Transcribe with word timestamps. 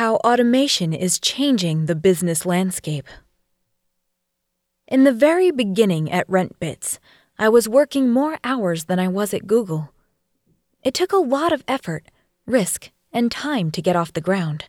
How 0.00 0.16
automation 0.24 0.94
is 0.94 1.20
changing 1.20 1.84
the 1.84 1.94
business 1.94 2.46
landscape. 2.46 3.06
In 4.88 5.04
the 5.04 5.12
very 5.12 5.50
beginning 5.50 6.10
at 6.10 6.26
RentBits, 6.26 6.98
I 7.38 7.50
was 7.50 7.68
working 7.68 8.08
more 8.08 8.38
hours 8.42 8.84
than 8.84 8.98
I 8.98 9.08
was 9.08 9.34
at 9.34 9.46
Google. 9.46 9.92
It 10.82 10.94
took 10.94 11.12
a 11.12 11.18
lot 11.18 11.52
of 11.52 11.62
effort, 11.68 12.06
risk, 12.46 12.90
and 13.12 13.30
time 13.30 13.70
to 13.72 13.82
get 13.82 13.94
off 13.94 14.14
the 14.14 14.22
ground. 14.22 14.64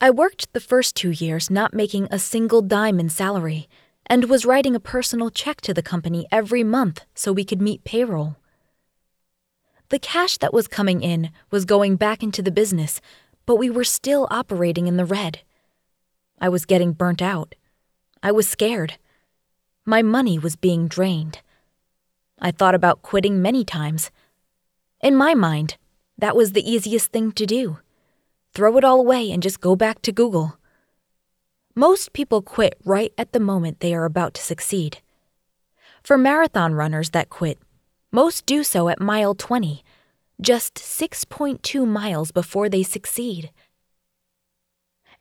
I 0.00 0.10
worked 0.10 0.52
the 0.52 0.58
first 0.58 0.96
two 0.96 1.10
years 1.10 1.48
not 1.48 1.72
making 1.72 2.08
a 2.10 2.18
single 2.18 2.62
dime 2.62 2.98
in 2.98 3.08
salary 3.08 3.68
and 4.06 4.24
was 4.24 4.44
writing 4.44 4.74
a 4.74 4.80
personal 4.80 5.30
check 5.30 5.60
to 5.60 5.72
the 5.72 5.80
company 5.80 6.26
every 6.32 6.64
month 6.64 7.04
so 7.14 7.32
we 7.32 7.44
could 7.44 7.62
meet 7.62 7.84
payroll. 7.84 8.34
The 9.88 10.00
cash 10.00 10.38
that 10.38 10.52
was 10.52 10.66
coming 10.66 11.02
in 11.02 11.30
was 11.52 11.64
going 11.64 11.94
back 11.94 12.24
into 12.24 12.42
the 12.42 12.50
business, 12.50 13.00
but 13.46 13.56
we 13.56 13.70
were 13.70 13.84
still 13.84 14.26
operating 14.30 14.86
in 14.86 14.96
the 14.96 15.04
red. 15.04 15.40
I 16.40 16.48
was 16.48 16.66
getting 16.66 16.92
burnt 16.92 17.22
out. 17.22 17.54
I 18.22 18.32
was 18.32 18.48
scared. 18.48 18.98
My 19.84 20.02
money 20.02 20.38
was 20.38 20.56
being 20.56 20.88
drained. 20.88 21.40
I 22.40 22.50
thought 22.50 22.74
about 22.74 23.02
quitting 23.02 23.40
many 23.40 23.64
times. 23.64 24.10
In 25.00 25.16
my 25.16 25.34
mind, 25.34 25.76
that 26.18 26.36
was 26.36 26.52
the 26.52 26.70
easiest 26.70 27.12
thing 27.12 27.32
to 27.32 27.46
do. 27.46 27.78
Throw 28.52 28.76
it 28.76 28.84
all 28.84 29.00
away 29.00 29.30
and 29.30 29.42
just 29.42 29.60
go 29.60 29.76
back 29.76 30.02
to 30.02 30.12
Google. 30.12 30.58
Most 31.74 32.12
people 32.12 32.42
quit 32.42 32.74
right 32.84 33.12
at 33.16 33.32
the 33.32 33.40
moment 33.40 33.80
they 33.80 33.94
are 33.94 34.06
about 34.06 34.34
to 34.34 34.42
succeed. 34.42 34.98
For 36.02 36.16
marathon 36.16 36.74
runners 36.74 37.10
that 37.10 37.28
quit, 37.28 37.58
most 38.10 38.46
do 38.46 38.64
so 38.64 38.88
at 38.88 39.00
mile 39.00 39.34
20, 39.34 39.84
just 40.40 40.74
6.2 40.74 41.86
miles 41.86 42.30
before 42.30 42.68
they 42.68 42.82
succeed. 42.82 43.50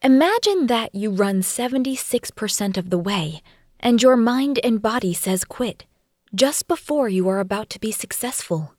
Imagine 0.01 0.67
that 0.67 0.93
you 0.93 1.09
run 1.09 1.41
76% 1.41 2.77
of 2.77 2.89
the 2.89 2.97
way 2.97 3.41
and 3.79 4.01
your 4.01 4.17
mind 4.17 4.59
and 4.63 4.81
body 4.81 5.13
says 5.13 5.43
quit 5.43 5.85
just 6.33 6.67
before 6.67 7.07
you 7.07 7.29
are 7.29 7.39
about 7.39 7.69
to 7.69 7.79
be 7.79 7.91
successful. 7.91 8.73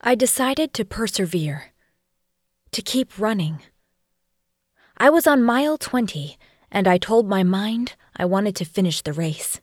I 0.00 0.14
decided 0.14 0.72
to 0.74 0.84
persevere, 0.84 1.72
to 2.70 2.82
keep 2.82 3.18
running. 3.18 3.60
I 4.96 5.10
was 5.10 5.26
on 5.26 5.42
mile 5.42 5.76
20, 5.76 6.38
and 6.70 6.86
I 6.86 6.98
told 6.98 7.28
my 7.28 7.42
mind 7.42 7.96
I 8.16 8.24
wanted 8.24 8.54
to 8.56 8.64
finish 8.64 9.02
the 9.02 9.12
race. 9.12 9.60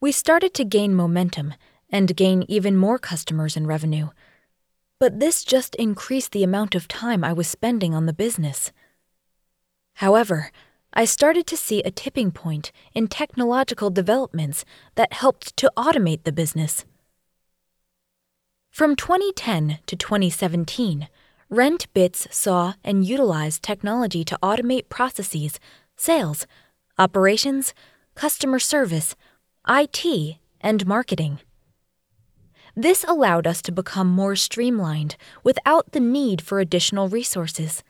We 0.00 0.12
started 0.12 0.52
to 0.54 0.64
gain 0.64 0.94
momentum 0.94 1.54
and 1.94 2.16
gain 2.16 2.44
even 2.48 2.76
more 2.76 2.98
customers 2.98 3.56
and 3.56 3.68
revenue. 3.68 4.08
But 4.98 5.20
this 5.20 5.44
just 5.44 5.76
increased 5.76 6.32
the 6.32 6.42
amount 6.42 6.74
of 6.74 6.88
time 6.88 7.22
I 7.22 7.32
was 7.32 7.46
spending 7.46 7.94
on 7.94 8.06
the 8.06 8.12
business. 8.12 8.72
However, 9.94 10.50
I 10.92 11.04
started 11.04 11.46
to 11.46 11.56
see 11.56 11.82
a 11.82 11.92
tipping 11.92 12.32
point 12.32 12.72
in 12.94 13.06
technological 13.06 13.90
developments 13.90 14.64
that 14.96 15.12
helped 15.12 15.56
to 15.56 15.70
automate 15.76 16.24
the 16.24 16.32
business. 16.32 16.84
From 18.72 18.96
2010 18.96 19.78
to 19.86 19.94
2017, 19.94 21.06
RentBits 21.48 22.32
saw 22.32 22.74
and 22.82 23.06
utilized 23.06 23.62
technology 23.62 24.24
to 24.24 24.38
automate 24.42 24.88
processes, 24.88 25.60
sales, 25.96 26.48
operations, 26.98 27.72
customer 28.16 28.58
service, 28.58 29.14
IT, 29.68 30.38
and 30.60 30.86
marketing. 30.88 31.38
This 32.76 33.04
allowed 33.06 33.46
us 33.46 33.62
to 33.62 33.72
become 33.72 34.08
more 34.08 34.34
streamlined 34.34 35.16
without 35.44 35.92
the 35.92 36.00
need 36.00 36.42
for 36.42 36.58
additional 36.58 37.08
resources. 37.08 37.84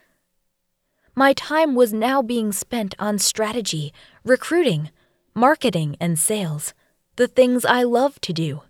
My 1.15 1.33
time 1.33 1.75
was 1.75 1.93
now 1.93 2.21
being 2.21 2.51
spent 2.51 2.93
on 2.99 3.17
strategy, 3.17 3.93
recruiting, 4.23 4.91
marketing, 5.33 5.95
and 5.99 6.19
sales, 6.19 6.73
the 7.15 7.27
things 7.27 7.65
I 7.65 7.83
love 7.83 8.19
to 8.21 8.33
do. 8.33 8.61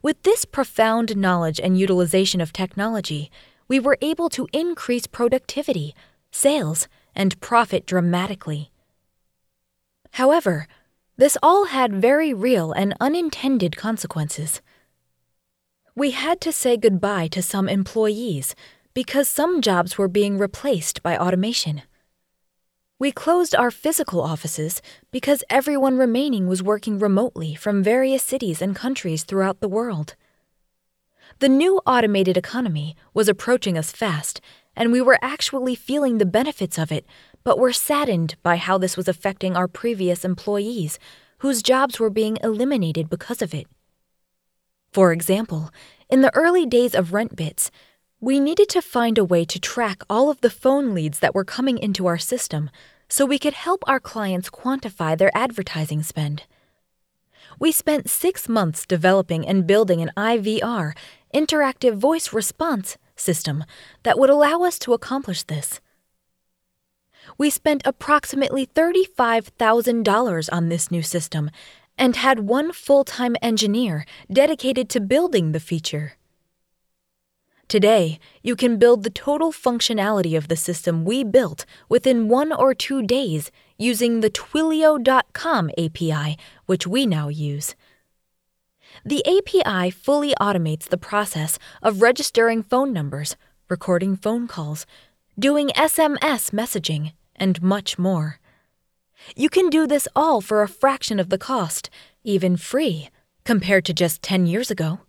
With 0.00 0.22
this 0.22 0.44
profound 0.44 1.16
knowledge 1.16 1.60
and 1.60 1.78
utilization 1.78 2.40
of 2.40 2.52
technology, 2.52 3.30
we 3.68 3.78
were 3.78 3.98
able 4.00 4.28
to 4.30 4.48
increase 4.52 5.06
productivity, 5.06 5.94
sales, 6.30 6.88
and 7.14 7.40
profit 7.40 7.86
dramatically. 7.86 8.70
However, 10.12 10.66
this 11.16 11.36
all 11.42 11.66
had 11.66 11.94
very 11.94 12.32
real 12.32 12.72
and 12.72 12.94
unintended 13.00 13.76
consequences. 13.76 14.60
We 15.94 16.12
had 16.12 16.40
to 16.40 16.52
say 16.52 16.76
goodbye 16.76 17.28
to 17.28 17.42
some 17.42 17.68
employees 17.68 18.54
because 18.94 19.28
some 19.28 19.60
jobs 19.60 19.98
were 19.98 20.08
being 20.08 20.38
replaced 20.38 21.02
by 21.02 21.16
automation. 21.16 21.82
We 22.98 23.12
closed 23.12 23.54
our 23.54 23.70
physical 23.70 24.20
offices 24.20 24.80
because 25.10 25.44
everyone 25.50 25.98
remaining 25.98 26.46
was 26.46 26.62
working 26.62 26.98
remotely 26.98 27.54
from 27.54 27.82
various 27.82 28.22
cities 28.22 28.62
and 28.62 28.76
countries 28.76 29.24
throughout 29.24 29.60
the 29.60 29.68
world. 29.68 30.14
The 31.40 31.48
new 31.48 31.80
automated 31.86 32.36
economy 32.36 32.94
was 33.12 33.28
approaching 33.28 33.76
us 33.76 33.90
fast, 33.90 34.40
and 34.76 34.92
we 34.92 35.00
were 35.00 35.18
actually 35.22 35.74
feeling 35.74 36.18
the 36.18 36.26
benefits 36.26 36.78
of 36.78 36.90
it 36.90 37.06
but 37.44 37.58
were 37.58 37.72
saddened 37.72 38.36
by 38.42 38.56
how 38.56 38.78
this 38.78 38.96
was 38.96 39.08
affecting 39.08 39.56
our 39.56 39.68
previous 39.68 40.24
employees, 40.24 40.98
whose 41.38 41.62
jobs 41.62 41.98
were 41.98 42.10
being 42.10 42.38
eliminated 42.42 43.10
because 43.10 43.42
of 43.42 43.54
it. 43.54 43.66
For 44.92 45.12
example, 45.12 45.70
in 46.08 46.20
the 46.20 46.34
early 46.36 46.66
days 46.66 46.94
of 46.94 47.10
RentBits, 47.10 47.70
we 48.20 48.38
needed 48.38 48.68
to 48.68 48.82
find 48.82 49.18
a 49.18 49.24
way 49.24 49.44
to 49.44 49.58
track 49.58 50.02
all 50.08 50.30
of 50.30 50.40
the 50.40 50.50
phone 50.50 50.94
leads 50.94 51.18
that 51.18 51.34
were 51.34 51.44
coming 51.44 51.78
into 51.78 52.06
our 52.06 52.18
system 52.18 52.70
so 53.08 53.26
we 53.26 53.38
could 53.38 53.54
help 53.54 53.82
our 53.86 53.98
clients 53.98 54.48
quantify 54.48 55.18
their 55.18 55.36
advertising 55.36 56.02
spend. 56.02 56.44
We 57.58 57.72
spent 57.72 58.08
six 58.08 58.48
months 58.48 58.86
developing 58.86 59.46
and 59.46 59.66
building 59.66 60.00
an 60.00 60.12
IVR, 60.16 60.92
interactive 61.34 61.96
voice 61.96 62.32
response, 62.32 62.96
system 63.16 63.64
that 64.02 64.18
would 64.18 64.30
allow 64.30 64.62
us 64.62 64.78
to 64.78 64.92
accomplish 64.92 65.42
this 65.44 65.80
we 67.38 67.50
spent 67.50 67.82
approximately 67.84 68.66
$35,000 68.66 70.48
on 70.52 70.68
this 70.68 70.90
new 70.90 71.02
system 71.02 71.50
and 71.98 72.16
had 72.16 72.40
one 72.40 72.72
full 72.72 73.04
time 73.04 73.36
engineer 73.42 74.04
dedicated 74.30 74.88
to 74.90 75.00
building 75.00 75.52
the 75.52 75.60
feature. 75.60 76.14
Today, 77.68 78.18
you 78.42 78.56
can 78.56 78.78
build 78.78 79.02
the 79.02 79.10
total 79.10 79.52
functionality 79.52 80.36
of 80.36 80.48
the 80.48 80.56
system 80.56 81.04
we 81.04 81.24
built 81.24 81.64
within 81.88 82.28
one 82.28 82.52
or 82.52 82.74
two 82.74 83.02
days 83.02 83.50
using 83.78 84.20
the 84.20 84.30
Twilio.com 84.30 85.70
API, 85.78 86.36
which 86.66 86.86
we 86.86 87.06
now 87.06 87.28
use. 87.28 87.74
The 89.04 89.24
API 89.26 89.90
fully 89.90 90.34
automates 90.40 90.88
the 90.88 90.96
process 90.96 91.58
of 91.82 92.02
registering 92.02 92.62
phone 92.62 92.92
numbers, 92.92 93.36
recording 93.68 94.16
phone 94.16 94.46
calls, 94.46 94.86
doing 95.38 95.68
SMS 95.68 96.50
messaging, 96.50 97.12
and 97.36 97.62
much 97.62 97.98
more. 97.98 98.38
You 99.36 99.48
can 99.48 99.70
do 99.70 99.86
this 99.86 100.08
all 100.14 100.40
for 100.40 100.62
a 100.62 100.68
fraction 100.68 101.18
of 101.18 101.28
the 101.28 101.38
cost, 101.38 101.90
even 102.24 102.56
free, 102.56 103.08
compared 103.44 103.84
to 103.86 103.94
just 103.94 104.22
10 104.22 104.46
years 104.46 104.70
ago. 104.70 105.00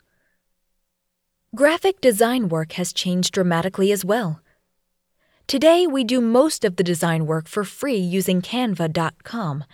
Graphic 1.56 2.02
design 2.02 2.50
work 2.50 2.74
has 2.74 2.94
changed 2.94 3.34
dramatically 3.34 3.92
as 3.92 4.04
well. 4.04 4.42
Today, 5.46 5.86
we 5.86 6.04
do 6.04 6.22
most 6.22 6.64
of 6.64 6.78
the 6.78 6.84
design 6.84 7.26
work 7.26 7.48
for 7.48 7.64
free 7.64 7.98
using 7.98 8.42
Canva.com. 8.42 9.66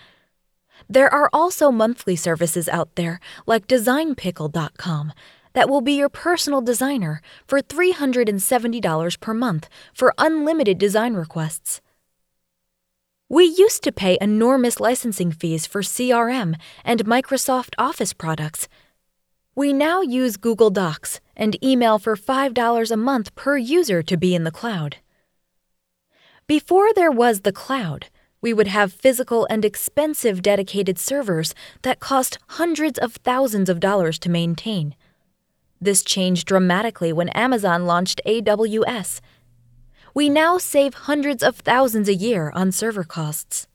There 0.89 1.13
are 1.13 1.29
also 1.31 1.69
monthly 1.71 2.15
services 2.15 2.67
out 2.67 2.95
there 2.95 3.19
like 3.45 3.67
DesignPickle.com 3.67 5.13
that 5.53 5.69
will 5.69 5.81
be 5.81 5.93
your 5.93 6.09
personal 6.09 6.61
designer 6.61 7.21
for 7.45 7.61
$370 7.61 9.19
per 9.19 9.33
month 9.33 9.69
for 9.93 10.13
unlimited 10.17 10.79
design 10.79 11.13
requests. 11.13 11.81
We 13.29 13.45
used 13.45 13.83
to 13.83 13.91
pay 13.91 14.17
enormous 14.19 14.79
licensing 14.79 15.31
fees 15.31 15.67
for 15.67 15.83
CRM 15.83 16.55
and 16.83 17.05
Microsoft 17.05 17.75
Office 17.77 18.13
products. 18.13 18.67
We 19.53 19.73
now 19.73 20.01
use 20.01 20.37
Google 20.37 20.71
Docs 20.71 21.19
and 21.35 21.63
email 21.63 21.99
for 21.99 22.15
$5 22.15 22.91
a 22.91 22.97
month 22.97 23.35
per 23.35 23.57
user 23.57 24.01
to 24.01 24.17
be 24.17 24.33
in 24.33 24.43
the 24.43 24.51
cloud. 24.51 24.97
Before 26.47 26.91
there 26.95 27.11
was 27.11 27.41
the 27.41 27.51
cloud, 27.51 28.07
we 28.41 28.53
would 28.53 28.67
have 28.67 28.93
physical 28.93 29.45
and 29.49 29.65
expensive 29.65 30.41
dedicated 30.41 30.97
servers 30.97 31.53
that 31.81 31.99
cost 31.99 32.37
hundreds 32.49 32.97
of 32.99 33.15
thousands 33.15 33.69
of 33.69 33.79
dollars 33.79 34.17
to 34.19 34.29
maintain. 34.29 34.95
This 35.81 36.03
changed 36.03 36.47
dramatically 36.47 37.13
when 37.13 37.29
Amazon 37.29 37.85
launched 37.85 38.21
AWS 38.25 39.21
we 40.13 40.29
now 40.29 40.57
save 40.57 40.93
hundreds 40.93 41.43
of 41.43 41.57
thousands 41.57 42.09
a 42.09 42.13
year 42.13 42.51
on 42.55 42.71
server 42.71 43.03
costs. 43.03 43.67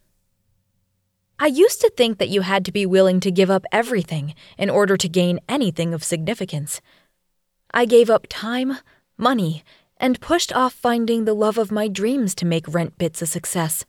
I 1.38 1.46
used 1.46 1.80
to 1.80 1.90
think 1.96 2.18
that 2.18 2.28
you 2.28 2.42
had 2.42 2.64
to 2.64 2.72
be 2.72 2.86
willing 2.86 3.20
to 3.20 3.30
give 3.30 3.50
up 3.50 3.64
everything 3.72 4.34
in 4.58 4.70
order 4.70 4.96
to 4.96 5.08
gain 5.08 5.40
anything 5.48 5.92
of 5.92 6.04
significance. 6.04 6.80
I 7.72 7.86
gave 7.86 8.08
up 8.08 8.26
time, 8.28 8.78
money, 9.16 9.64
and 9.96 10.20
pushed 10.20 10.52
off 10.52 10.72
finding 10.72 11.24
the 11.24 11.34
love 11.34 11.58
of 11.58 11.72
my 11.72 11.88
dreams 11.88 12.34
to 12.36 12.46
make 12.46 12.66
RentBits 12.66 13.22
a 13.22 13.26
success. 13.26 13.84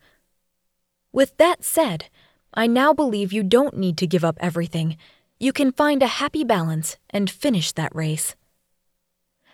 With 1.16 1.38
that 1.38 1.64
said, 1.64 2.10
I 2.54 2.68
now 2.68 2.92
believe 2.92 3.32
you 3.32 3.42
don't 3.42 3.78
need 3.78 3.98
to 4.00 4.06
give 4.06 4.26
up 4.26 4.38
everything. 4.42 4.98
You 5.40 5.54
can 5.54 5.72
find 5.72 6.04
a 6.04 6.18
happy 6.20 6.44
balance 6.44 6.98
and 7.10 7.30
finish 7.30 7.72
that 7.72 7.96
race. 7.96 8.36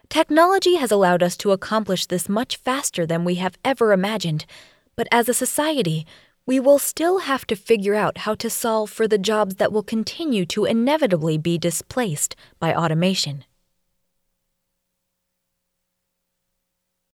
Technology 0.09 0.77
has 0.77 0.91
allowed 0.91 1.21
us 1.21 1.37
to 1.37 1.51
accomplish 1.51 2.07
this 2.07 2.27
much 2.27 2.55
faster 2.55 3.05
than 3.05 3.23
we 3.23 3.35
have 3.35 3.59
ever 3.63 3.93
imagined, 3.93 4.47
but 4.95 5.07
as 5.11 5.29
a 5.29 5.35
society, 5.35 6.07
we 6.47 6.59
will 6.59 6.79
still 6.79 7.19
have 7.19 7.45
to 7.45 7.55
figure 7.55 7.93
out 7.93 8.25
how 8.25 8.33
to 8.33 8.49
solve 8.49 8.89
for 8.89 9.07
the 9.07 9.19
jobs 9.19 9.57
that 9.57 9.71
will 9.71 9.83
continue 9.83 10.47
to 10.47 10.65
inevitably 10.65 11.37
be 11.37 11.59
displaced 11.59 12.35
by 12.57 12.73
automation. 12.73 13.45